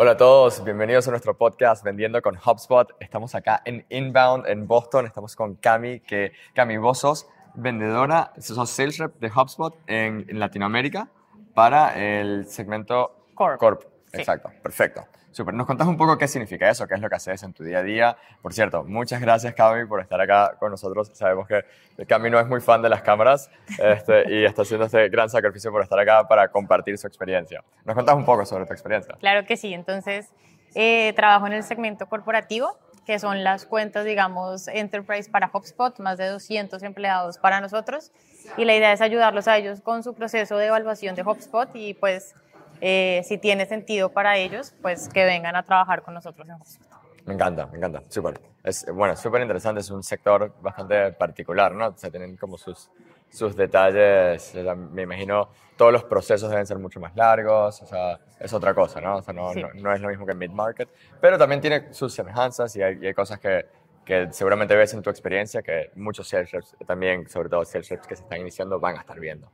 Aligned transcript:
Hola 0.00 0.12
a 0.12 0.16
todos, 0.16 0.62
bienvenidos 0.62 1.08
a 1.08 1.10
nuestro 1.10 1.36
podcast 1.36 1.82
Vendiendo 1.82 2.22
con 2.22 2.36
HubSpot. 2.36 2.88
Estamos 3.00 3.34
acá 3.34 3.62
en 3.64 3.84
Inbound, 3.88 4.46
en 4.46 4.68
Boston. 4.68 5.06
Estamos 5.06 5.34
con 5.34 5.56
Cami, 5.56 5.98
que 5.98 6.30
Cami, 6.54 6.76
vos 6.76 7.00
sos 7.00 7.26
vendedora, 7.54 8.32
sos 8.38 8.70
sales 8.70 8.98
rep 8.98 9.18
de 9.18 9.28
HubSpot 9.28 9.74
en, 9.88 10.24
en 10.28 10.38
Latinoamérica 10.38 11.08
para 11.52 11.98
el 11.98 12.46
segmento 12.46 13.26
Corp. 13.34 13.58
Corp. 13.58 13.82
Sí. 14.12 14.18
Exacto, 14.18 14.52
perfecto. 14.62 15.04
Super. 15.38 15.54
¿Nos 15.54 15.68
contás 15.68 15.86
un 15.86 15.96
poco 15.96 16.18
qué 16.18 16.26
significa 16.26 16.68
eso? 16.68 16.88
¿Qué 16.88 16.94
es 16.94 17.00
lo 17.00 17.08
que 17.08 17.14
haces 17.14 17.40
en 17.44 17.52
tu 17.52 17.62
día 17.62 17.78
a 17.78 17.82
día? 17.84 18.16
Por 18.42 18.52
cierto, 18.52 18.82
muchas 18.82 19.20
gracias, 19.20 19.54
Cami, 19.54 19.86
por 19.86 20.00
estar 20.00 20.20
acá 20.20 20.56
con 20.58 20.72
nosotros. 20.72 21.12
Sabemos 21.14 21.46
que 21.46 21.64
Cami 22.08 22.28
no 22.28 22.40
es 22.40 22.48
muy 22.48 22.60
fan 22.60 22.82
de 22.82 22.88
las 22.88 23.02
cámaras 23.02 23.48
este, 23.78 24.34
y 24.34 24.44
está 24.44 24.62
haciendo 24.62 24.86
este 24.86 25.08
gran 25.08 25.30
sacrificio 25.30 25.70
por 25.70 25.80
estar 25.80 25.96
acá 25.96 26.26
para 26.26 26.48
compartir 26.48 26.98
su 26.98 27.06
experiencia. 27.06 27.62
¿Nos 27.84 27.94
contás 27.94 28.16
un 28.16 28.24
poco 28.24 28.44
sobre 28.46 28.66
tu 28.66 28.72
experiencia? 28.72 29.14
Claro 29.20 29.46
que 29.46 29.56
sí. 29.56 29.72
Entonces, 29.72 30.28
eh, 30.74 31.12
trabajo 31.14 31.46
en 31.46 31.52
el 31.52 31.62
segmento 31.62 32.08
corporativo, 32.08 32.76
que 33.06 33.20
son 33.20 33.44
las 33.44 33.64
cuentas, 33.64 34.04
digamos, 34.04 34.66
Enterprise 34.66 35.30
para 35.30 35.52
HubSpot, 35.54 35.96
más 36.00 36.18
de 36.18 36.26
200 36.26 36.82
empleados 36.82 37.38
para 37.38 37.60
nosotros. 37.60 38.10
Y 38.56 38.64
la 38.64 38.74
idea 38.74 38.92
es 38.92 39.00
ayudarlos 39.00 39.46
a 39.46 39.56
ellos 39.56 39.82
con 39.82 40.02
su 40.02 40.14
proceso 40.14 40.56
de 40.56 40.66
evaluación 40.66 41.14
de 41.14 41.22
HubSpot 41.22 41.70
y 41.74 41.94
pues 41.94 42.34
eh, 42.80 43.22
si 43.24 43.38
tiene 43.38 43.66
sentido 43.66 44.10
para 44.10 44.36
ellos, 44.36 44.74
pues 44.82 45.08
que 45.08 45.24
vengan 45.24 45.56
a 45.56 45.62
trabajar 45.62 46.02
con 46.02 46.14
nosotros 46.14 46.48
en 46.48 46.54
HubSpot. 46.56 46.86
Me 47.24 47.34
encanta, 47.34 47.66
me 47.66 47.76
encanta, 47.78 48.02
súper. 48.08 48.40
Es, 48.64 48.86
bueno, 48.92 49.14
súper 49.16 49.42
interesante, 49.42 49.80
es 49.80 49.90
un 49.90 50.02
sector 50.02 50.54
bastante 50.62 51.12
particular, 51.12 51.72
¿no? 51.74 51.88
O 51.88 51.96
sea, 51.96 52.10
tienen 52.10 52.36
como 52.36 52.56
sus, 52.56 52.90
sus 53.28 53.54
detalles, 53.54 54.54
o 54.56 54.62
sea, 54.62 54.74
me 54.74 55.02
imagino 55.02 55.48
todos 55.76 55.92
los 55.92 56.04
procesos 56.04 56.50
deben 56.50 56.66
ser 56.66 56.78
mucho 56.78 56.98
más 57.00 57.14
largos, 57.14 57.82
o 57.82 57.86
sea, 57.86 58.18
es 58.40 58.52
otra 58.52 58.74
cosa, 58.74 59.00
¿no? 59.00 59.16
O 59.16 59.22
sea, 59.22 59.34
no, 59.34 59.52
Sí. 59.52 59.60
no, 59.62 59.68
no 59.74 59.92
es 59.94 60.00
lo 60.00 60.08
mismo 60.08 60.24
que 60.26 60.34
mid-market, 60.34 60.88
pero 61.20 61.36
también 61.38 61.60
tiene 61.60 61.92
sus 61.92 62.12
semejanzas 62.14 62.74
y 62.76 62.82
hay, 62.82 62.98
y 63.00 63.06
hay 63.06 63.14
cosas 63.14 63.38
que, 63.38 63.66
que 64.04 64.28
seguramente 64.32 64.74
ves 64.74 64.94
en 64.94 65.02
tu 65.02 65.10
experiencia 65.10 65.60
que 65.62 65.90
muchos 65.96 66.26
sales 66.28 66.50
reps, 66.50 66.76
también, 66.86 67.28
sobre 67.28 67.48
todo 67.50 67.64
sales 67.64 67.88
reps 67.90 68.06
que 68.06 68.16
se 68.16 68.22
están 68.22 68.40
iniciando, 68.40 68.80
van 68.80 68.96
a 68.96 69.00
estar 69.00 69.20
viendo. 69.20 69.50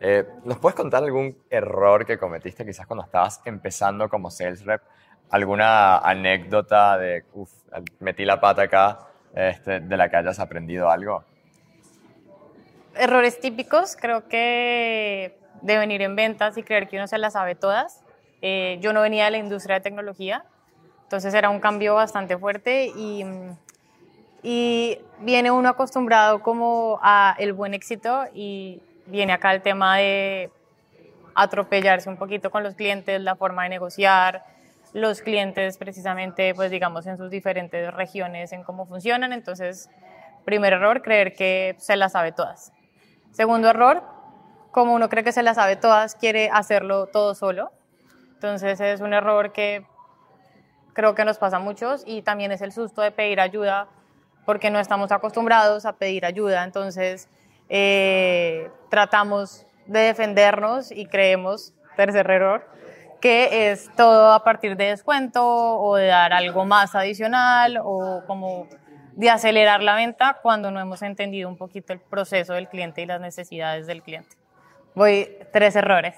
Eh, 0.00 0.24
¿Nos 0.44 0.58
puedes 0.58 0.76
contar 0.76 1.02
algún 1.02 1.36
error 1.50 2.06
que 2.06 2.18
cometiste 2.18 2.64
quizás 2.64 2.86
cuando 2.86 3.04
estabas 3.04 3.40
empezando 3.44 4.08
como 4.08 4.30
sales 4.30 4.64
rep? 4.64 4.82
¿Alguna 5.30 5.98
anécdota 5.98 6.96
de, 6.96 7.24
uff, 7.34 7.50
metí 8.00 8.24
la 8.24 8.40
pata 8.40 8.62
acá, 8.62 8.98
este, 9.34 9.80
de 9.80 9.96
la 9.96 10.08
que 10.08 10.16
hayas 10.16 10.38
aprendido 10.38 10.88
algo? 10.88 11.24
Errores 12.94 13.40
típicos, 13.40 13.96
creo 13.96 14.28
que 14.28 15.36
de 15.60 15.78
venir 15.78 16.02
en 16.02 16.16
ventas 16.16 16.56
y 16.56 16.62
creer 16.62 16.88
que 16.88 16.96
uno 16.96 17.06
se 17.08 17.18
las 17.18 17.34
sabe 17.34 17.54
todas. 17.54 18.02
Eh, 18.40 18.78
yo 18.80 18.92
no 18.92 19.02
venía 19.02 19.24
de 19.26 19.32
la 19.32 19.38
industria 19.38 19.76
de 19.76 19.80
tecnología, 19.80 20.44
entonces 21.02 21.34
era 21.34 21.50
un 21.50 21.58
cambio 21.58 21.96
bastante 21.96 22.38
fuerte 22.38 22.86
y, 22.86 23.24
y 24.42 24.98
viene 25.18 25.50
uno 25.50 25.68
acostumbrado 25.68 26.40
como 26.40 27.00
a 27.02 27.34
el 27.38 27.52
buen 27.52 27.74
éxito 27.74 28.24
y 28.32 28.80
viene 29.08 29.32
acá 29.32 29.52
el 29.54 29.62
tema 29.62 29.96
de 29.96 30.50
atropellarse 31.34 32.08
un 32.08 32.16
poquito 32.16 32.50
con 32.50 32.62
los 32.62 32.74
clientes, 32.74 33.20
la 33.20 33.36
forma 33.36 33.64
de 33.64 33.70
negociar, 33.70 34.44
los 34.92 35.20
clientes 35.22 35.78
precisamente, 35.78 36.54
pues 36.54 36.70
digamos, 36.70 37.06
en 37.06 37.16
sus 37.16 37.30
diferentes 37.30 37.92
regiones, 37.94 38.52
en 38.52 38.62
cómo 38.62 38.86
funcionan. 38.86 39.32
Entonces, 39.32 39.90
primer 40.44 40.72
error, 40.72 41.02
creer 41.02 41.34
que 41.34 41.76
se 41.78 41.96
las 41.96 42.12
sabe 42.12 42.32
todas. 42.32 42.72
Segundo 43.32 43.68
error, 43.68 44.02
como 44.70 44.94
uno 44.94 45.08
cree 45.08 45.24
que 45.24 45.32
se 45.32 45.42
las 45.42 45.56
sabe 45.56 45.76
todas, 45.76 46.14
quiere 46.14 46.50
hacerlo 46.52 47.06
todo 47.06 47.34
solo. 47.34 47.72
Entonces, 48.34 48.80
es 48.80 49.00
un 49.00 49.12
error 49.12 49.52
que 49.52 49.84
creo 50.92 51.14
que 51.14 51.24
nos 51.24 51.38
pasa 51.38 51.58
a 51.58 51.60
muchos 51.60 52.02
y 52.06 52.22
también 52.22 52.50
es 52.50 52.62
el 52.62 52.72
susto 52.72 53.02
de 53.02 53.10
pedir 53.12 53.40
ayuda 53.40 53.88
porque 54.44 54.70
no 54.70 54.80
estamos 54.80 55.12
acostumbrados 55.12 55.84
a 55.84 55.92
pedir 55.92 56.24
ayuda. 56.24 56.64
Entonces, 56.64 57.28
eh, 57.68 58.70
tratamos 58.90 59.66
de 59.86 60.00
defendernos 60.00 60.92
y 60.92 61.06
creemos, 61.06 61.74
tercer 61.96 62.30
error, 62.30 62.66
que 63.20 63.70
es 63.70 63.90
todo 63.96 64.32
a 64.32 64.44
partir 64.44 64.76
de 64.76 64.86
descuento 64.86 65.44
o 65.44 65.96
de 65.96 66.06
dar 66.06 66.32
algo 66.32 66.64
más 66.64 66.94
adicional 66.94 67.78
o 67.82 68.22
como 68.26 68.68
de 69.16 69.30
acelerar 69.30 69.82
la 69.82 69.96
venta 69.96 70.38
cuando 70.40 70.70
no 70.70 70.78
hemos 70.78 71.02
entendido 71.02 71.48
un 71.48 71.56
poquito 71.56 71.92
el 71.92 71.98
proceso 71.98 72.52
del 72.54 72.68
cliente 72.68 73.02
y 73.02 73.06
las 73.06 73.20
necesidades 73.20 73.86
del 73.86 74.02
cliente. 74.02 74.36
Voy 74.94 75.28
tres 75.52 75.74
errores. 75.74 76.16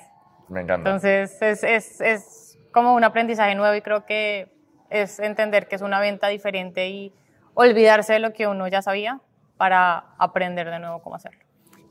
Me 0.49 0.61
encanta. 0.61 0.91
Entonces 0.91 1.41
es, 1.41 1.65
es, 1.65 2.01
es 2.01 2.59
como 2.73 2.95
un 2.95 3.05
aprendizaje 3.05 3.55
nuevo 3.55 3.75
y 3.75 3.81
creo 3.81 4.05
que 4.05 4.53
es 4.91 5.19
entender 5.19 5.69
que 5.69 5.77
es 5.77 5.83
una 5.83 6.01
venta 6.01 6.29
diferente 6.29 6.89
y 6.89 7.15
olvidarse 7.55 8.15
de 8.15 8.19
lo 8.19 8.33
que 8.33 8.47
uno 8.47 8.69
ya 8.69 8.83
sabía 8.83 9.21
para 9.61 10.15
aprender 10.17 10.71
de 10.71 10.79
nuevo 10.79 11.03
cómo 11.03 11.17
hacerlo. 11.17 11.45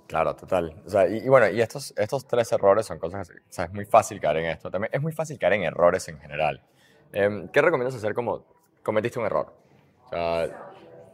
Claro, 0.08 0.36
total. 0.36 0.82
O 0.88 0.90
sea, 0.90 1.08
y, 1.08 1.18
y 1.18 1.30
bueno, 1.30 1.48
y 1.50 1.62
estos, 1.62 1.94
estos 1.96 2.26
tres 2.26 2.52
errores 2.52 2.88
son 2.88 2.98
cosas, 2.98 3.30
o 3.30 3.34
sea, 3.48 3.66
es 3.66 3.74
muy 3.74 3.86
fácil 3.86 4.20
caer 4.20 4.38
en 4.38 4.46
esto. 4.48 4.72
También 4.72 4.90
es 4.92 5.00
muy 5.00 5.12
fácil 5.12 5.38
caer 5.38 5.54
en 5.54 5.66
errores 5.66 6.08
en 6.08 6.20
general. 6.20 6.64
Em, 7.14 7.48
¿Qué 7.50 7.62
recomiendas 7.62 7.94
hacer 7.94 8.16
como 8.16 8.44
cometiste 8.82 9.20
un 9.20 9.28
error? 9.28 9.54
O 10.06 10.10
sea, 10.10 10.72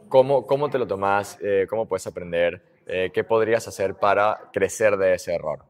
¿cómo, 0.08 0.46
cómo 0.46 0.70
te 0.70 0.78
lo 0.78 0.86
tomas? 0.86 1.36
Eh, 1.42 1.66
¿Cómo 1.68 1.84
puedes 1.84 2.06
aprender? 2.06 2.62
Eh, 2.86 3.10
¿Qué 3.12 3.22
podrías 3.22 3.68
hacer 3.68 3.96
para 3.96 4.48
crecer 4.50 4.96
de 4.96 5.12
ese 5.12 5.34
error? 5.34 5.62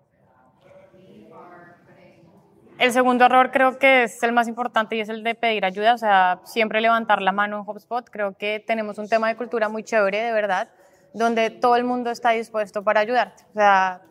El 2.79 2.93
segundo 2.93 3.25
error 3.25 3.51
creo 3.53 3.79
que 3.79 4.03
es 4.03 4.23
el 4.23 4.33
más 4.33 4.49
importante 4.49 4.97
y 4.97 5.01
es 5.01 5.09
el 5.09 5.23
de 5.23 5.35
pedir 5.35 5.65
ayuda, 5.65 5.95
o 5.95 5.99
sea, 5.99 6.41
siempre 6.45 6.83
levantar 6.83 7.23
la 7.23 7.33
mano 7.33 7.57
en 7.57 7.63
HubSpot. 7.67 8.09
Creo 8.11 8.37
que 8.37 8.63
tenemos 8.67 8.99
un 8.99 9.09
tema 9.09 9.29
de 9.29 9.37
cultura 9.37 9.71
muy 9.71 9.83
chévere, 9.83 10.21
de 10.23 10.33
verdad, 10.33 10.69
donde 11.15 11.49
todo 11.49 11.77
el 11.77 11.85
mundo 11.85 12.11
está 12.11 12.31
dispuesto 12.31 12.85
para 12.85 13.01
ayudarte. 13.01 13.45
O 13.51 13.55
sea, 13.55 14.03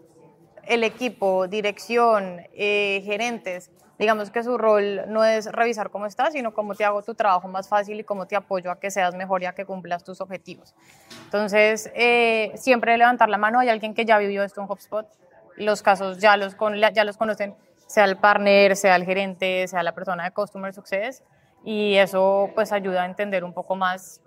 el 0.64 0.84
equipo, 0.84 1.48
dirección, 1.48 2.42
eh, 2.53 3.03
gerentes, 3.06 3.70
digamos 4.00 4.31
que 4.31 4.42
su 4.42 4.58
rol 4.58 5.03
no 5.09 5.24
es 5.24 5.46
revisar 5.52 5.92
cómo 5.92 6.08
estás, 6.08 6.34
sino 6.34 6.52
cómo 6.52 6.74
te 6.74 6.86
hago 6.86 7.03
tu 7.03 7.14
trabajo 7.14 7.47
más 7.47 7.70
fácil 7.70 8.00
y 8.00 8.03
cómo 8.03 8.26
te 8.26 8.36
apoyo 8.36 8.72
a 8.72 8.80
que 8.80 8.90
seas 8.90 9.14
mejor 9.14 9.44
y 9.44 9.46
a 9.46 9.53
que 9.53 9.66
cumplas 9.66 10.03
tus 10.03 10.22
objetivos. 10.22 10.74
Entonces, 11.26 11.92
eh, 11.94 12.52
siempre 12.56 12.97
levantar 12.97 13.30
la 13.30 13.38
mano, 13.38 13.59
hay 13.59 13.70
alguien 13.70 13.94
que 13.94 14.06
ya 14.06 14.18
vivió 14.18 14.44
esto 14.44 14.59
en 14.62 14.68
HubSpot, 14.68 15.08
los 15.56 15.84
casos 15.84 16.18
ya 16.18 16.36
los, 16.36 16.58
ya 16.94 17.03
los 17.03 17.16
conocen, 17.16 17.56
sea 17.88 18.06
el 18.06 18.18
partner, 18.18 18.75
sea 18.75 18.96
el 18.96 19.06
gerente, 19.06 19.68
sea 19.68 19.84
la 19.84 19.94
persona 19.94 20.23
de 20.23 20.31
Customer 20.31 20.73
Success, 20.73 21.23
y 21.63 21.96
eso 21.96 22.51
pues 22.56 22.72
ayuda 22.72 23.03
a 23.03 23.06
entender 23.06 23.44
un 23.44 23.53
poco 23.53 23.75
más 23.75 24.22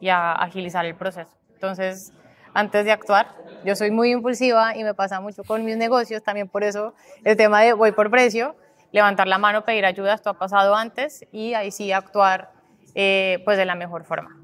y 0.00 0.08
a 0.08 0.32
agilizar 0.32 0.84
el 0.86 0.94
proceso. 0.94 1.36
Entonces, 1.54 2.12
antes 2.54 2.84
de 2.84 2.92
actuar, 2.92 3.34
yo 3.64 3.74
soy 3.74 3.90
muy 3.90 4.12
impulsiva 4.12 4.76
y 4.76 4.84
me 4.84 4.94
pasa 4.94 5.20
mucho 5.20 5.42
con 5.44 5.64
mis 5.64 5.76
negocios, 5.76 6.22
también 6.22 6.48
por 6.48 6.64
eso 6.64 6.94
el 7.24 7.36
tema 7.36 7.62
de 7.62 7.72
voy 7.72 7.92
por 7.92 8.10
precio, 8.10 8.56
levantar 8.92 9.26
la 9.26 9.38
mano, 9.38 9.64
pedir 9.64 9.84
ayuda, 9.84 10.14
esto 10.14 10.30
ha 10.30 10.38
pasado 10.38 10.74
antes 10.74 11.26
y 11.32 11.54
ahí 11.54 11.70
sí 11.70 11.92
actuar 11.92 12.52
eh, 12.94 13.42
pues 13.44 13.58
de 13.58 13.64
la 13.64 13.74
mejor 13.74 14.04
forma. 14.04 14.36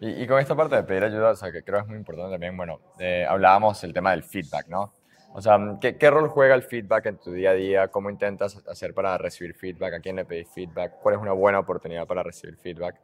Y, 0.00 0.22
y 0.22 0.26
con 0.26 0.38
esta 0.40 0.54
parte 0.54 0.76
de 0.76 0.82
pedir 0.82 1.04
ayuda, 1.04 1.30
o 1.30 1.36
sea, 1.36 1.52
que 1.52 1.62
creo 1.62 1.80
es 1.80 1.86
muy 1.86 1.96
importante 1.96 2.32
también, 2.32 2.56
bueno, 2.56 2.80
eh, 2.98 3.26
hablábamos 3.28 3.82
el 3.84 3.92
tema 3.92 4.10
del 4.10 4.22
feedback, 4.22 4.66
¿no? 4.68 4.92
O 5.36 5.42
sea, 5.42 5.58
¿qué, 5.82 5.98
¿qué 5.98 6.10
rol 6.10 6.30
juega 6.30 6.54
el 6.54 6.62
feedback 6.62 7.04
en 7.06 7.18
tu 7.18 7.30
día 7.30 7.50
a 7.50 7.52
día? 7.52 7.88
¿Cómo 7.88 8.08
intentas 8.08 8.56
hacer 8.66 8.94
para 8.94 9.18
recibir 9.18 9.54
feedback? 9.54 9.92
¿A 9.92 10.00
quién 10.00 10.16
le 10.16 10.24
pedís 10.24 10.48
feedback? 10.48 10.94
¿Cuál 11.02 11.16
es 11.16 11.20
una 11.20 11.32
buena 11.32 11.58
oportunidad 11.58 12.06
para 12.06 12.22
recibir 12.22 12.56
feedback? 12.56 12.98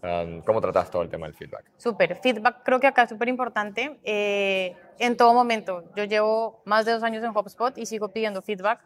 Um, 0.00 0.42
¿Cómo 0.42 0.60
tratas 0.60 0.92
todo 0.92 1.02
el 1.02 1.08
tema 1.08 1.26
del 1.26 1.34
feedback? 1.34 1.64
Súper, 1.78 2.14
feedback 2.22 2.62
creo 2.62 2.78
que 2.78 2.86
acá 2.86 3.02
es 3.02 3.08
súper 3.08 3.28
importante. 3.28 3.98
eh, 4.04 4.76
en 5.00 5.16
todo 5.16 5.34
momento, 5.34 5.82
yo 5.96 6.04
llevo 6.04 6.62
más 6.66 6.84
de 6.84 6.92
dos 6.92 7.02
años 7.02 7.24
en 7.24 7.36
HubSpot 7.36 7.76
y 7.76 7.84
sigo 7.84 8.12
pidiendo 8.12 8.42
feedback. 8.42 8.78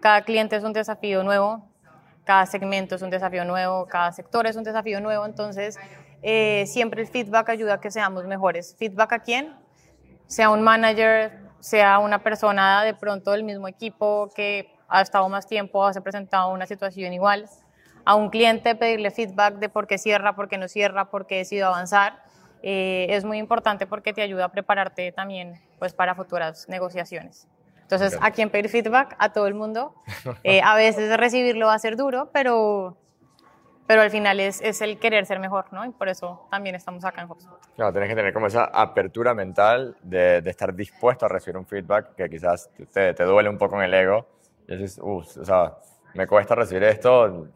Cada 0.00 0.22
cliente 0.22 0.56
es 0.56 0.64
un 0.64 0.72
desafío 0.72 1.22
nuevo, 1.22 1.68
cada 2.24 2.46
segmento 2.46 2.94
es 2.94 3.02
un 3.02 3.10
desafío 3.10 3.44
nuevo, 3.44 3.84
cada 3.88 4.10
sector 4.12 4.46
es 4.46 4.56
un 4.56 4.64
desafío 4.64 5.02
nuevo, 5.02 5.26
entonces 5.26 5.78
eh, 6.22 6.64
siempre 6.66 7.02
el 7.02 7.08
feedback 7.08 7.50
ayuda 7.50 7.74
a 7.74 7.80
que 7.82 7.90
seamos 7.90 8.24
mejores. 8.24 8.74
¿Feedback 8.78 9.12
a 9.12 9.18
quién? 9.18 9.54
Sea 10.26 10.48
un 10.48 10.62
manager, 10.62 11.47
sea 11.60 11.98
una 11.98 12.22
persona 12.22 12.82
de 12.84 12.94
pronto 12.94 13.32
del 13.32 13.44
mismo 13.44 13.68
equipo 13.68 14.30
que 14.34 14.70
ha 14.88 15.02
estado 15.02 15.28
más 15.28 15.46
tiempo, 15.46 15.86
ha 15.86 15.92
presentado 15.92 16.50
una 16.52 16.66
situación 16.66 17.12
igual 17.12 17.48
a 18.04 18.14
un 18.14 18.30
cliente 18.30 18.74
pedirle 18.74 19.10
feedback 19.10 19.56
de 19.56 19.68
por 19.68 19.86
qué 19.86 19.98
cierra, 19.98 20.34
por 20.34 20.48
qué 20.48 20.56
no 20.56 20.68
cierra, 20.68 21.10
por 21.10 21.26
qué 21.26 21.36
decidió 21.36 21.66
avanzar, 21.66 22.22
eh, 22.62 23.06
es 23.10 23.24
muy 23.24 23.38
importante 23.38 23.86
porque 23.86 24.12
te 24.12 24.22
ayuda 24.22 24.46
a 24.46 24.48
prepararte 24.50 25.12
también 25.12 25.60
pues, 25.78 25.92
para 25.92 26.14
futuras 26.14 26.68
negociaciones. 26.68 27.46
Entonces. 27.82 28.18
¿a 28.20 28.30
quién 28.32 28.50
pedir 28.50 28.68
feedback? 28.68 29.16
A 29.18 29.32
todo 29.32 29.46
el 29.46 29.54
mundo. 29.54 29.94
Eh, 30.44 30.60
a 30.62 30.74
veces 30.74 31.14
recibirlo 31.16 31.66
va 31.66 31.74
a 31.74 31.78
ser 31.78 31.96
duro, 31.96 32.30
pero, 32.32 32.96
pero 33.88 34.02
al 34.02 34.10
final 34.10 34.38
es, 34.38 34.60
es 34.60 34.82
el 34.82 34.98
querer 34.98 35.24
ser 35.24 35.40
mejor, 35.40 35.72
¿no? 35.72 35.84
Y 35.84 35.90
por 35.90 36.10
eso 36.10 36.46
también 36.50 36.76
estamos 36.76 37.04
acá 37.06 37.22
en 37.22 37.30
HubSpot. 37.30 37.58
Claro, 37.74 37.90
tienes 37.90 38.10
que 38.10 38.14
tener 38.14 38.34
como 38.34 38.46
esa 38.46 38.66
apertura 38.66 39.32
mental 39.32 39.96
de, 40.02 40.42
de 40.42 40.50
estar 40.50 40.74
dispuesto 40.74 41.24
a 41.24 41.28
recibir 41.30 41.56
un 41.56 41.66
feedback 41.66 42.14
que 42.14 42.28
quizás 42.28 42.70
te, 42.92 43.14
te 43.14 43.24
duele 43.24 43.48
un 43.48 43.56
poco 43.56 43.76
en 43.76 43.84
el 43.84 43.94
ego. 43.94 44.26
Y 44.68 44.76
dices, 44.76 45.00
uff, 45.02 45.38
o 45.38 45.44
sea, 45.44 45.72
me 46.12 46.26
cuesta 46.26 46.54
recibir 46.54 46.84
esto, 46.84 47.48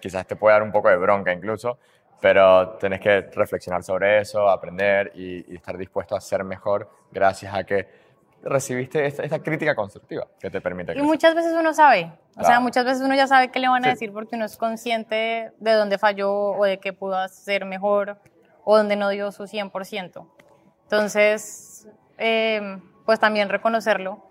quizás 0.00 0.26
te 0.26 0.36
puede 0.36 0.54
dar 0.54 0.62
un 0.62 0.72
poco 0.72 0.88
de 0.88 0.96
bronca 0.96 1.30
incluso, 1.30 1.78
pero 2.20 2.70
tenés 2.78 3.00
que 3.00 3.20
reflexionar 3.34 3.82
sobre 3.82 4.20
eso, 4.20 4.48
aprender 4.48 5.12
y, 5.14 5.54
estar 5.54 5.76
dispuesto 5.76 6.16
a 6.16 6.20
ser 6.20 6.42
mejor 6.44 6.88
gracias 7.12 7.54
a 7.54 7.64
que 7.64 8.05
recibiste 8.42 9.06
esta, 9.06 9.38
crítica 9.40 9.74
constructiva 9.74 10.26
que 10.38 10.50
te 10.50 10.60
permite. 10.60 10.96
Y 10.96 11.02
muchas 11.02 11.34
veces 11.34 11.52
uno 11.58 11.74
sabe, 11.74 12.12
o 12.36 12.44
sea, 12.44 12.60
muchas 12.60 12.84
veces 12.84 13.02
uno 13.02 13.14
ya 13.14 13.26
sabe 13.26 13.50
qué 13.50 13.60
le 13.60 13.68
van 13.68 13.84
a 13.84 13.88
decir 13.88 14.12
porque 14.12 14.36
uno 14.36 14.44
es 14.44 14.56
consciente 14.56 15.52
de 15.58 15.72
dónde 15.72 15.98
falló 15.98 16.32
o 16.32 16.64
de 16.64 16.78
qué 16.78 16.92
pudo 16.92 17.16
hacer 17.16 17.64
mejor 17.64 18.18
o 18.64 18.76
dónde 18.76 18.96
no 18.96 19.08
dio 19.08 19.32
su 19.32 19.44
100%. 19.44 20.26
Entonces, 20.84 21.88
eh, 22.18 22.78
pues 23.04 23.18
también 23.18 23.48
reconocerlo, 23.48 24.22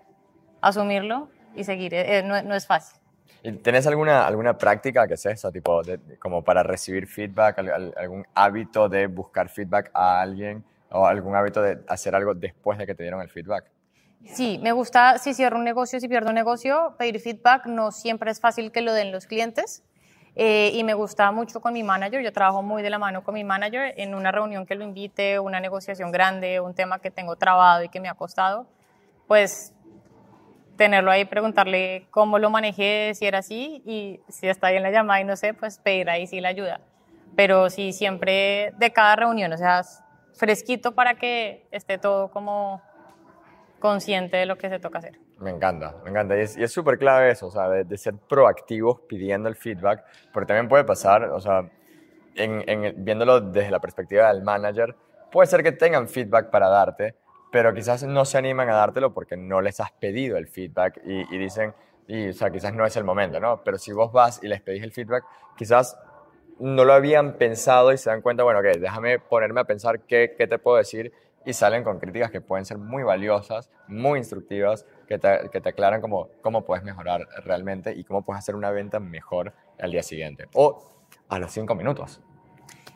asumirlo 0.60 1.28
y 1.54 1.64
seguir, 1.64 1.94
eh, 1.94 2.22
no, 2.22 2.42
no 2.42 2.54
es 2.54 2.66
fácil. 2.66 3.00
¿Tenés 3.62 3.86
alguna, 3.86 4.26
alguna 4.26 4.58
práctica 4.58 5.06
que 5.06 5.14
es 5.14 5.26
esa, 5.26 5.52
tipo, 5.52 5.80
como 6.18 6.42
para 6.42 6.62
recibir 6.64 7.06
feedback, 7.06 7.58
algún 7.96 8.26
hábito 8.34 8.88
de 8.88 9.06
buscar 9.06 9.48
feedback 9.48 9.90
a 9.94 10.20
alguien 10.20 10.64
o 10.90 11.06
algún 11.06 11.36
hábito 11.36 11.62
de 11.62 11.78
hacer 11.86 12.14
algo 12.16 12.34
después 12.34 12.76
de 12.76 12.86
que 12.86 12.94
te 12.94 13.04
dieron 13.04 13.20
el 13.20 13.28
feedback? 13.28 13.70
Sí, 14.34 14.58
me 14.62 14.72
gusta 14.72 15.18
si 15.18 15.34
cierro 15.34 15.56
un 15.56 15.64
negocio, 15.64 16.00
si 16.00 16.08
pierdo 16.08 16.28
un 16.28 16.34
negocio, 16.34 16.94
pedir 16.98 17.20
feedback 17.20 17.66
no 17.66 17.92
siempre 17.92 18.30
es 18.30 18.40
fácil 18.40 18.72
que 18.72 18.82
lo 18.82 18.92
den 18.92 19.12
los 19.12 19.26
clientes. 19.26 19.82
Eh, 20.38 20.72
y 20.74 20.84
me 20.84 20.92
gusta 20.92 21.32
mucho 21.32 21.60
con 21.60 21.72
mi 21.72 21.82
manager, 21.82 22.22
yo 22.22 22.30
trabajo 22.30 22.62
muy 22.62 22.82
de 22.82 22.90
la 22.90 22.98
mano 22.98 23.24
con 23.24 23.32
mi 23.32 23.42
manager 23.42 23.94
en 23.96 24.14
una 24.14 24.30
reunión 24.32 24.66
que 24.66 24.74
lo 24.74 24.84
invite, 24.84 25.38
una 25.38 25.60
negociación 25.60 26.12
grande, 26.12 26.60
un 26.60 26.74
tema 26.74 26.98
que 26.98 27.10
tengo 27.10 27.36
trabado 27.36 27.84
y 27.84 27.88
que 27.88 28.00
me 28.00 28.10
ha 28.10 28.14
costado, 28.14 28.66
pues 29.26 29.72
tenerlo 30.76 31.10
ahí, 31.10 31.24
preguntarle 31.24 32.06
cómo 32.10 32.38
lo 32.38 32.50
manejé, 32.50 33.12
si 33.14 33.24
era 33.24 33.38
así, 33.38 33.82
y 33.86 34.20
si 34.28 34.46
está 34.46 34.66
ahí 34.66 34.76
en 34.76 34.82
la 34.82 34.90
llamada 34.90 35.22
y 35.22 35.24
no 35.24 35.36
sé, 35.36 35.54
pues 35.54 35.78
pedir 35.78 36.10
ahí 36.10 36.26
sí 36.26 36.40
la 36.42 36.48
ayuda. 36.50 36.82
Pero 37.34 37.70
sí, 37.70 37.94
siempre 37.94 38.74
de 38.76 38.92
cada 38.92 39.16
reunión, 39.16 39.54
o 39.54 39.56
sea, 39.56 39.84
fresquito 40.34 40.94
para 40.94 41.14
que 41.14 41.66
esté 41.70 41.96
todo 41.96 42.30
como 42.30 42.82
consciente 43.86 44.36
de 44.36 44.46
lo 44.46 44.58
que 44.58 44.68
se 44.68 44.80
toca 44.80 44.98
hacer. 44.98 45.18
Me 45.38 45.50
encanta, 45.50 45.94
me 46.02 46.10
encanta. 46.10 46.36
Y 46.36 46.40
es 46.40 46.72
súper 46.72 46.98
clave 46.98 47.30
eso, 47.30 47.46
o 47.46 47.50
sea, 47.50 47.68
de, 47.68 47.96
ser 47.96 48.14
proactivos 48.14 49.00
pidiendo 49.08 49.48
el 49.48 49.54
feedback, 49.54 50.04
porque 50.32 50.48
también 50.48 50.68
puede 50.68 50.84
pasar, 50.84 51.24
o 51.24 51.40
sea, 51.40 51.70
en, 52.34 53.04
viéndolo 53.04 53.40
desde 53.40 53.70
la 53.70 53.78
perspectiva 53.78 54.32
del 54.32 54.42
manager, 54.42 54.96
puede 55.30 55.46
ser 55.46 55.62
que 55.62 55.72
tengan 55.72 56.08
feedback 56.08 56.50
para 56.50 56.68
darte, 56.68 57.14
pero 57.52 57.72
quizás 57.72 58.02
no 58.02 58.24
se 58.24 58.38
animan 58.38 58.68
a 58.70 58.74
dártelo 58.74 59.14
porque 59.14 59.36
no 59.36 59.60
les 59.60 59.78
has 59.78 59.92
pedido 59.92 60.36
el 60.36 60.48
feedback 60.48 61.00
y, 61.04 61.38
dicen, 61.38 61.72
y, 62.08 62.30
o 62.30 62.32
sea, 62.32 62.50
quizás 62.50 62.74
no 62.74 62.84
es 62.84 62.96
el 62.96 63.04
momento, 63.04 63.38
¿no? 63.38 63.62
Pero 63.62 63.78
si 63.78 63.92
vos 63.92 64.10
vas 64.10 64.42
y 64.42 64.48
les 64.48 64.60
pedís 64.62 64.82
el 64.82 64.92
feedback, 64.92 65.24
quizás 65.56 65.96
no 66.58 66.84
lo 66.84 66.92
habían 66.92 67.34
pensado 67.34 67.92
y 67.92 67.98
se 67.98 68.10
dan 68.10 68.20
cuenta, 68.20 68.42
bueno, 68.42 68.58
ok, 68.60 68.78
déjame 68.78 69.20
ponerme 69.20 69.60
a 69.60 69.64
pensar 69.64 70.00
qué, 70.00 70.34
qué 70.36 70.46
te 70.48 70.58
puedo 70.58 70.76
decir 70.76 71.12
y 71.46 71.52
salen 71.52 71.84
con 71.84 71.98
críticas 71.98 72.30
que 72.30 72.40
pueden 72.42 72.66
ser 72.66 72.76
muy 72.76 73.04
valiosas, 73.04 73.70
muy 73.86 74.18
instructivas, 74.18 74.84
que 75.06 75.18
te, 75.18 75.48
que 75.50 75.60
te 75.60 75.68
aclaran 75.70 76.00
cómo, 76.00 76.28
cómo 76.42 76.64
puedes 76.64 76.84
mejorar 76.84 77.26
realmente 77.44 77.92
y 77.92 78.04
cómo 78.04 78.22
puedes 78.22 78.40
hacer 78.40 78.56
una 78.56 78.72
venta 78.72 78.98
mejor 79.00 79.54
al 79.78 79.92
día 79.92 80.02
siguiente 80.02 80.48
o 80.54 80.92
a 81.28 81.38
los 81.38 81.52
cinco 81.52 81.74
minutos. 81.74 82.20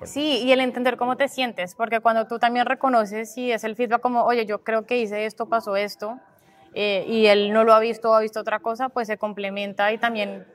Sí, 0.02 0.42
y 0.44 0.50
el 0.50 0.60
entender 0.60 0.96
cómo 0.96 1.16
te 1.16 1.28
sientes, 1.28 1.74
porque 1.74 2.00
cuando 2.00 2.26
tú 2.26 2.38
también 2.38 2.66
reconoces 2.66 3.36
y 3.38 3.52
es 3.52 3.64
el 3.64 3.76
feedback 3.76 4.00
como, 4.00 4.24
oye, 4.24 4.46
yo 4.46 4.64
creo 4.64 4.84
que 4.84 4.98
hice 4.98 5.26
esto, 5.26 5.46
pasó 5.46 5.76
esto, 5.76 6.18
eh, 6.74 7.04
y 7.06 7.26
él 7.26 7.52
no 7.52 7.64
lo 7.64 7.72
ha 7.72 7.80
visto 7.80 8.10
o 8.10 8.14
ha 8.14 8.20
visto 8.20 8.40
otra 8.40 8.58
cosa, 8.60 8.88
pues 8.88 9.06
se 9.06 9.18
complementa 9.18 9.92
y 9.92 9.98
también 9.98 10.46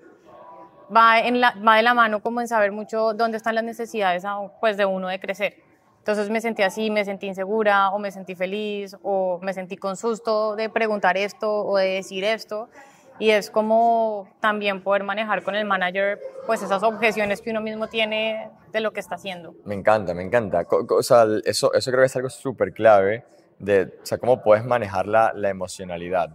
va, 0.95 1.19
en 1.19 1.39
la, 1.39 1.55
va 1.65 1.77
de 1.77 1.83
la 1.83 1.93
mano 1.93 2.21
como 2.21 2.41
en 2.41 2.47
saber 2.47 2.71
mucho 2.71 3.13
dónde 3.13 3.37
están 3.37 3.55
las 3.55 3.63
necesidades 3.63 4.25
ah, 4.25 4.51
pues, 4.59 4.75
de 4.77 4.85
uno 4.85 5.07
de 5.07 5.19
crecer. 5.19 5.64
Entonces 6.05 6.29
me 6.29 6.39
sentí 6.39 6.61
así, 6.61 6.91
me 6.91 7.03
sentí 7.03 7.25
insegura 7.25 7.89
o 7.89 7.97
me 7.97 8.11
sentí 8.11 8.35
feliz 8.35 8.95
o 9.01 9.39
me 9.41 9.55
sentí 9.55 9.75
con 9.75 9.97
susto 9.97 10.55
de 10.55 10.69
preguntar 10.69 11.17
esto 11.17 11.65
o 11.65 11.77
de 11.77 11.87
decir 11.87 12.23
esto 12.23 12.69
y 13.17 13.31
es 13.31 13.49
como 13.49 14.29
también 14.39 14.83
poder 14.83 15.03
manejar 15.03 15.41
con 15.41 15.55
el 15.55 15.65
manager 15.65 16.19
pues 16.45 16.61
esas 16.61 16.83
objeciones 16.83 17.41
que 17.41 17.49
uno 17.49 17.59
mismo 17.59 17.87
tiene 17.87 18.51
de 18.71 18.81
lo 18.81 18.93
que 18.93 18.99
está 18.99 19.15
haciendo. 19.15 19.55
Me 19.63 19.73
encanta, 19.73 20.13
me 20.13 20.21
encanta. 20.21 20.61
O 20.69 21.01
sea, 21.01 21.25
eso, 21.43 21.73
eso 21.73 21.89
creo 21.89 22.03
que 22.03 22.05
es 22.05 22.15
algo 22.15 22.29
súper 22.29 22.71
clave 22.71 23.25
de, 23.57 23.85
o 23.85 24.05
sea, 24.05 24.19
cómo 24.19 24.43
puedes 24.43 24.63
manejar 24.63 25.07
la, 25.07 25.33
la 25.33 25.49
emocionalidad, 25.49 26.29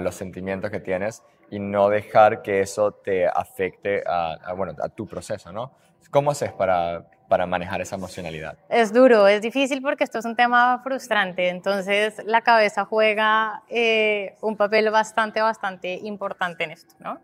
los 0.00 0.14
sentimientos 0.14 0.70
que 0.70 0.80
tienes 0.80 1.22
y 1.52 1.58
no 1.58 1.90
dejar 1.90 2.40
que 2.40 2.60
eso 2.60 2.92
te 2.92 3.26
afecte 3.26 4.02
a, 4.06 4.38
a, 4.42 4.54
bueno, 4.54 4.74
a 4.82 4.88
tu 4.88 5.06
proceso, 5.06 5.52
¿no? 5.52 5.70
¿Cómo 6.10 6.30
haces 6.30 6.50
para, 6.50 7.04
para 7.28 7.44
manejar 7.44 7.82
esa 7.82 7.96
emocionalidad? 7.96 8.56
Es 8.70 8.90
duro, 8.90 9.28
es 9.28 9.42
difícil 9.42 9.82
porque 9.82 10.02
esto 10.02 10.18
es 10.18 10.24
un 10.24 10.34
tema 10.34 10.80
frustrante, 10.82 11.50
entonces 11.50 12.22
la 12.24 12.40
cabeza 12.40 12.86
juega 12.86 13.64
eh, 13.68 14.34
un 14.40 14.56
papel 14.56 14.90
bastante, 14.90 15.42
bastante 15.42 15.92
importante 16.02 16.64
en 16.64 16.70
esto, 16.70 16.94
¿no? 17.00 17.20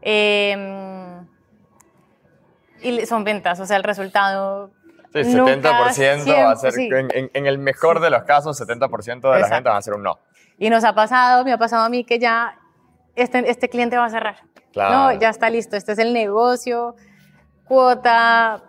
Em, 0.00 1.26
y 2.80 3.04
son 3.04 3.22
ventas, 3.22 3.60
o 3.60 3.66
sea, 3.66 3.76
el 3.76 3.84
resultado... 3.84 4.70
Sí, 5.12 5.18
70% 5.18 5.62
va 5.70 6.52
a 6.52 6.56
ser, 6.56 6.72
en, 6.88 7.46
el 7.46 7.58
mejor 7.58 8.00
de 8.00 8.08
los 8.08 8.22
casos, 8.22 8.58
70% 8.58 9.30
de 9.30 9.40
la 9.40 9.48
gente 9.48 9.68
va 9.68 9.76
a 9.76 9.82
ser 9.82 9.92
un 9.92 10.02
no. 10.02 10.18
Y 10.56 10.70
nos 10.70 10.84
ha 10.84 10.94
pasado, 10.94 11.44
me 11.44 11.52
ha 11.52 11.58
pasado 11.58 11.84
a 11.84 11.90
mí 11.90 12.04
que 12.04 12.18
ya 12.18 12.58
este, 13.16 13.50
este 13.50 13.68
cliente 13.68 13.96
va 13.96 14.06
a 14.06 14.10
cerrar. 14.10 14.36
Claro. 14.72 14.94
No, 14.94 15.20
ya 15.20 15.28
está 15.28 15.50
listo, 15.50 15.76
este 15.76 15.92
es 15.92 15.98
el 15.98 16.12
negocio, 16.12 16.96
cuota, 17.64 18.62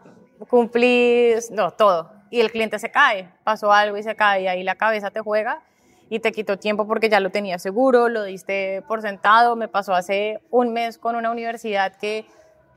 cumplí, 0.49 1.33
no, 1.51 1.71
todo. 1.71 2.11
Y 2.29 2.41
el 2.41 2.51
cliente 2.51 2.79
se 2.79 2.91
cae, 2.91 3.29
pasó 3.43 3.71
algo 3.71 3.97
y 3.97 4.03
se 4.03 4.15
cae, 4.15 4.43
y 4.43 4.47
ahí 4.47 4.63
la 4.63 4.75
cabeza 4.75 5.11
te 5.11 5.19
juega 5.19 5.61
y 6.09 6.19
te 6.19 6.31
quitó 6.31 6.57
tiempo 6.57 6.85
porque 6.87 7.09
ya 7.09 7.19
lo 7.19 7.31
tenía 7.31 7.57
seguro, 7.59 8.09
lo 8.09 8.23
diste 8.23 8.83
por 8.87 9.01
sentado. 9.01 9.55
Me 9.55 9.67
pasó 9.67 9.93
hace 9.93 10.41
un 10.51 10.73
mes 10.73 10.97
con 10.97 11.15
una 11.15 11.31
universidad 11.31 11.95
que 11.95 12.25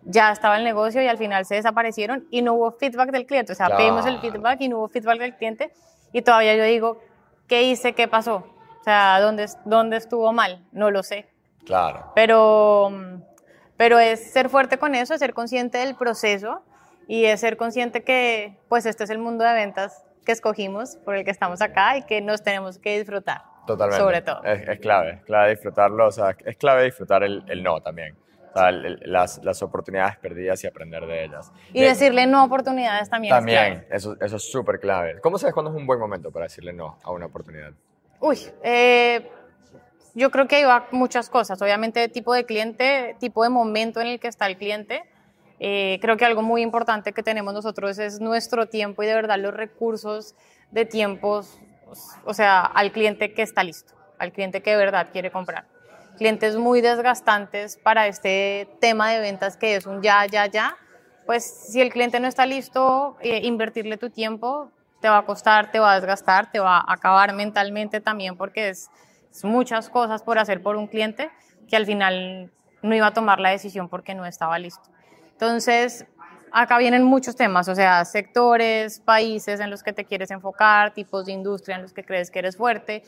ya 0.02 0.32
estaba 0.32 0.56
el 0.56 0.64
negocio 0.64 1.02
y 1.02 1.08
al 1.08 1.18
final 1.18 1.44
se 1.44 1.56
desaparecieron 1.56 2.26
y 2.30 2.42
no 2.42 2.54
hubo 2.54 2.72
feedback 2.72 3.10
del 3.10 3.26
cliente. 3.26 3.52
O 3.52 3.54
sea, 3.54 3.76
pedimos 3.76 4.06
el 4.06 4.20
feedback 4.20 4.60
y 4.60 4.68
no 4.68 4.78
hubo 4.78 4.88
feedback 4.88 5.18
del 5.18 5.36
cliente 5.36 5.72
y 6.12 6.22
todavía 6.22 6.54
yo 6.56 6.64
digo, 6.64 7.00
¿qué 7.46 7.62
hice? 7.64 7.92
¿Qué 7.92 8.08
pasó? 8.08 8.36
O 8.80 8.84
sea, 8.84 9.20
¿dónde, 9.20 9.46
dónde 9.64 9.96
estuvo 9.96 10.32
mal? 10.32 10.64
No 10.72 10.90
lo 10.90 11.02
sé. 11.02 11.28
Claro. 11.66 12.12
Pero, 12.14 12.90
pero 13.76 13.98
es 13.98 14.32
ser 14.32 14.48
fuerte 14.48 14.78
con 14.78 14.94
eso, 14.94 15.12
es 15.12 15.20
ser 15.20 15.34
consciente 15.34 15.78
del 15.78 15.96
proceso 15.96 16.62
y 17.08 17.24
es 17.24 17.40
ser 17.40 17.56
consciente 17.56 18.02
que 18.02 18.56
pues 18.68 18.86
este 18.86 19.04
es 19.04 19.10
el 19.10 19.18
mundo 19.18 19.44
de 19.44 19.52
ventas 19.52 20.04
que 20.24 20.32
escogimos, 20.32 20.96
por 20.96 21.16
el 21.16 21.24
que 21.24 21.30
estamos 21.30 21.60
acá 21.60 21.96
y 21.96 22.02
que 22.04 22.20
nos 22.20 22.42
tenemos 22.42 22.78
que 22.78 22.98
disfrutar. 22.98 23.42
Totalmente. 23.66 24.02
Sobre 24.02 24.22
todo. 24.22 24.42
Es, 24.44 24.78
clave, 24.80 25.12
es 25.12 25.22
clave 25.22 25.50
disfrutarlo, 25.50 26.06
o 26.06 26.12
sea, 26.12 26.36
es 26.44 26.56
clave 26.56 26.84
disfrutar 26.84 27.22
el, 27.22 27.44
el 27.48 27.62
no 27.62 27.80
también. 27.80 28.16
O 28.54 28.58
sea, 28.58 28.70
las, 28.70 29.44
las, 29.44 29.62
oportunidades 29.62 30.16
perdidas 30.16 30.64
y 30.64 30.66
aprender 30.66 31.04
de 31.04 31.24
ellas. 31.24 31.52
Y 31.74 31.82
decirle 31.82 32.26
no 32.26 32.38
a 32.38 32.44
oportunidades 32.44 33.10
también. 33.10 33.34
También, 33.34 33.86
es 33.90 34.04
Eso, 34.04 34.16
eso 34.18 34.36
es 34.36 34.50
súper 34.50 34.80
clave. 34.80 35.20
¿Cómo 35.20 35.36
sabes 35.36 35.52
cuándo 35.52 35.70
es 35.70 35.76
un 35.76 35.86
buen 35.86 35.98
momento 35.98 36.30
para 36.30 36.44
decirle 36.44 36.72
no 36.72 36.98
a 37.02 37.10
una 37.10 37.26
oportunidad? 37.26 37.72
Uy, 38.18 38.38
eh, 38.62 39.30
yo 40.16 40.30
creo 40.30 40.48
que 40.48 40.56
hay 40.56 40.64
muchas 40.92 41.28
cosas. 41.28 41.60
Obviamente, 41.60 42.08
tipo 42.08 42.32
de 42.32 42.46
cliente, 42.46 43.16
tipo 43.20 43.42
de 43.42 43.50
momento 43.50 44.00
en 44.00 44.06
el 44.06 44.18
que 44.18 44.28
está 44.28 44.46
el 44.46 44.56
cliente. 44.56 45.04
Eh, 45.60 45.98
creo 46.00 46.16
que 46.16 46.24
algo 46.24 46.42
muy 46.42 46.62
importante 46.62 47.12
que 47.12 47.22
tenemos 47.22 47.52
nosotros 47.52 47.98
es 47.98 48.18
nuestro 48.18 48.66
tiempo 48.66 49.02
y 49.02 49.06
de 49.06 49.14
verdad 49.14 49.38
los 49.38 49.54
recursos 49.54 50.34
de 50.70 50.86
tiempos, 50.86 51.58
o 52.24 52.32
sea, 52.32 52.62
al 52.62 52.92
cliente 52.92 53.34
que 53.34 53.42
está 53.42 53.62
listo, 53.62 53.94
al 54.18 54.32
cliente 54.32 54.62
que 54.62 54.70
de 54.70 54.76
verdad 54.78 55.08
quiere 55.12 55.30
comprar. 55.30 55.66
Clientes 56.16 56.56
muy 56.56 56.80
desgastantes 56.80 57.76
para 57.76 58.06
este 58.06 58.68
tema 58.80 59.10
de 59.12 59.20
ventas 59.20 59.58
que 59.58 59.76
es 59.76 59.84
un 59.84 60.02
ya, 60.02 60.24
ya, 60.26 60.46
ya. 60.46 60.76
Pues 61.26 61.44
si 61.44 61.82
el 61.82 61.92
cliente 61.92 62.20
no 62.20 62.28
está 62.28 62.46
listo, 62.46 63.18
eh, 63.20 63.40
invertirle 63.44 63.98
tu 63.98 64.08
tiempo 64.08 64.70
te 65.00 65.08
va 65.10 65.18
a 65.18 65.26
costar, 65.26 65.70
te 65.70 65.78
va 65.78 65.92
a 65.92 65.94
desgastar, 65.96 66.50
te 66.50 66.58
va 66.58 66.78
a 66.78 66.92
acabar 66.92 67.34
mentalmente 67.34 68.00
también 68.00 68.36
porque 68.36 68.70
es 68.70 68.90
muchas 69.44 69.88
cosas 69.88 70.22
por 70.22 70.38
hacer 70.38 70.62
por 70.62 70.76
un 70.76 70.86
cliente 70.86 71.30
que 71.68 71.76
al 71.76 71.86
final 71.86 72.50
no 72.82 72.94
iba 72.94 73.08
a 73.08 73.12
tomar 73.12 73.40
la 73.40 73.50
decisión 73.50 73.88
porque 73.88 74.14
no 74.14 74.26
estaba 74.26 74.58
listo. 74.58 74.88
Entonces, 75.32 76.06
acá 76.52 76.78
vienen 76.78 77.04
muchos 77.04 77.36
temas, 77.36 77.68
o 77.68 77.74
sea, 77.74 78.04
sectores, 78.04 79.00
países 79.00 79.60
en 79.60 79.70
los 79.70 79.82
que 79.82 79.92
te 79.92 80.04
quieres 80.04 80.30
enfocar, 80.30 80.94
tipos 80.94 81.26
de 81.26 81.32
industria 81.32 81.76
en 81.76 81.82
los 81.82 81.92
que 81.92 82.04
crees 82.04 82.30
que 82.30 82.38
eres 82.38 82.56
fuerte, 82.56 83.02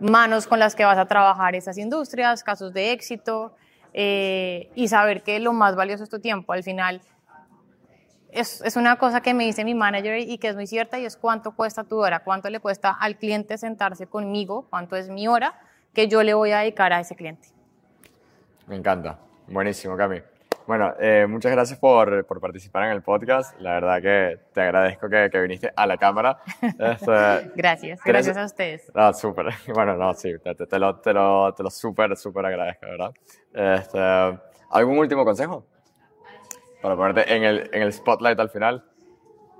manos 0.00 0.46
con 0.46 0.58
las 0.58 0.74
que 0.74 0.84
vas 0.84 0.98
a 0.98 1.06
trabajar 1.06 1.54
esas 1.54 1.78
industrias, 1.78 2.42
casos 2.42 2.72
de 2.72 2.92
éxito 2.92 3.54
eh, 3.92 4.70
y 4.74 4.88
saber 4.88 5.22
que 5.22 5.38
lo 5.40 5.52
más 5.52 5.76
valioso 5.76 6.04
es 6.04 6.10
tu 6.10 6.20
tiempo. 6.20 6.52
Al 6.52 6.62
final, 6.62 7.02
es, 8.32 8.60
es, 8.62 8.76
una 8.76 8.96
cosa 8.96 9.20
que 9.20 9.34
me 9.34 9.44
dice 9.44 9.64
mi 9.64 9.74
manager 9.74 10.18
y 10.18 10.38
que 10.38 10.48
es 10.48 10.54
muy 10.54 10.66
cierta 10.66 10.98
y 10.98 11.04
es 11.04 11.16
cuánto 11.16 11.52
cuesta 11.52 11.84
tu 11.84 11.98
hora, 11.98 12.20
cuánto 12.20 12.50
le 12.50 12.60
cuesta 12.60 12.90
al 12.90 13.16
cliente 13.16 13.58
sentarse 13.58 14.06
conmigo, 14.06 14.66
cuánto 14.70 14.96
es 14.96 15.08
mi 15.08 15.28
hora 15.28 15.54
que 15.94 16.08
yo 16.08 16.22
le 16.22 16.34
voy 16.34 16.52
a 16.52 16.60
dedicar 16.60 16.92
a 16.92 17.00
ese 17.00 17.16
cliente. 17.16 17.48
Me 18.66 18.76
encanta. 18.76 19.18
Buenísimo, 19.48 19.96
Cami. 19.96 20.22
Bueno, 20.66 20.94
eh, 21.00 21.26
muchas 21.28 21.50
gracias 21.50 21.78
por, 21.80 22.24
por, 22.26 22.40
participar 22.40 22.84
en 22.84 22.92
el 22.92 23.02
podcast. 23.02 23.58
La 23.60 23.72
verdad 23.72 24.00
que 24.00 24.38
te 24.52 24.60
agradezco 24.60 25.08
que, 25.08 25.28
que 25.28 25.40
viniste 25.40 25.72
a 25.74 25.86
la 25.86 25.96
cámara. 25.96 26.38
Este, 26.78 27.50
gracias, 27.56 28.00
gracias 28.04 28.36
a 28.36 28.44
ustedes. 28.44 28.92
Ah, 28.94 29.12
súper. 29.12 29.46
Bueno, 29.74 29.96
no, 29.96 30.14
sí, 30.14 30.32
te, 30.38 30.54
te, 30.54 30.78
lo, 30.78 31.00
te, 31.00 31.12
lo, 31.12 31.52
te 31.54 31.64
lo 31.64 31.70
súper, 31.70 32.16
súper 32.16 32.46
agradezco, 32.46 32.86
¿verdad? 32.86 33.12
Este, 33.52 33.98
¿Algún 34.70 34.98
último 34.98 35.24
consejo? 35.24 35.66
Para 36.82 36.96
ponerte 36.96 37.34
en 37.34 37.44
el, 37.44 37.70
en 37.72 37.82
el 37.82 37.92
spotlight 37.92 38.38
al 38.38 38.50
final. 38.50 38.84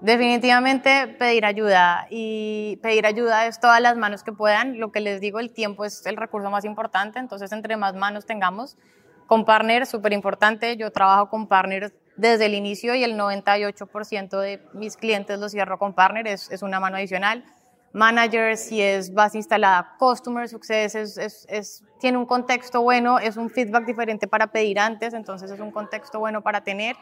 Definitivamente 0.00 1.09
pedir 1.19 1.45
ayuda 1.45 2.07
y 2.09 2.79
pedir 2.83 3.05
ayuda 3.05 3.47
es 3.47 3.61
todas 3.61 3.83
las 3.83 3.99
manos 3.99 4.23
que 4.23 4.33
puedan. 4.33 4.81
Lo 4.81 4.93
que 4.93 5.00
les 5.00 5.21
digo, 5.21 5.41
el 5.41 5.53
tiempo 5.53 5.85
es 5.85 6.07
el 6.07 6.17
recurso 6.17 6.50
más 6.50 6.65
importante, 6.65 7.19
entonces 7.19 7.53
entre 7.53 7.77
más 7.77 7.95
manos 7.95 8.25
tengamos, 8.25 8.79
con 9.27 9.45
partners, 9.45 9.91
súper 9.91 10.15
importante. 10.15 10.79
Yo 10.79 10.91
trabajo 10.91 11.29
con 11.29 11.49
partners 11.49 11.93
desde 12.17 12.47
el 12.47 12.55
inicio 12.55 12.95
y 12.95 13.05
el 13.05 13.19
98% 13.19 14.41
de 14.41 14.62
mis 14.73 14.97
clientes 14.97 15.39
los 15.39 15.53
cierro 15.53 15.79
con 15.79 15.95
partners, 15.95 16.50
es, 16.50 16.62
una 16.62 16.81
mano 16.81 16.97
adicional. 16.97 17.45
Manager, 17.92 18.56
si 18.56 18.80
es 18.80 19.12
base 19.12 19.38
instalada, 19.38 19.97
Customer 19.99 20.49
Success, 20.49 20.94
es, 20.94 21.47
es, 21.49 21.85
tiene 21.99 22.18
un 22.18 22.26
contexto 22.26 22.82
bueno, 22.82 23.18
es 23.18 23.37
un 23.37 23.50
feedback 23.50 23.85
diferente 23.85 24.28
para 24.28 24.47
pedir 24.49 24.78
antes, 24.78 25.12
entonces 25.12 25.50
es 25.50 25.61
un 25.61 25.73
contexto 25.73 26.18
bueno 26.18 26.40
para 26.42 26.62
tener. 26.62 26.97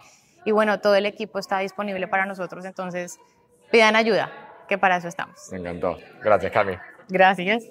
Y 0.44 0.52
bueno, 0.52 0.80
todo 0.80 0.94
el 0.94 1.04
equipo 1.04 1.38
está 1.38 1.58
disponible 1.58 2.08
para 2.08 2.24
nosotros, 2.24 2.64
entonces 2.64 3.18
pidan 3.70 3.96
ayuda, 3.96 4.30
que 4.66 4.78
para 4.78 4.96
eso 4.96 5.08
estamos. 5.08 5.48
Me 5.52 5.58
encantó. 5.58 5.98
Gracias, 6.22 6.52
Cami. 6.52 6.76
Gracias. 7.08 7.64